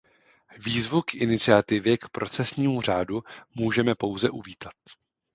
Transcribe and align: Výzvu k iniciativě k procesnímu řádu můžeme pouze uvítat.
Výzvu 0.57 1.01
k 1.01 1.15
iniciativě 1.15 1.97
k 1.97 2.09
procesnímu 2.09 2.81
řádu 2.81 3.23
můžeme 3.55 3.95
pouze 3.95 4.29
uvítat. 4.29 4.73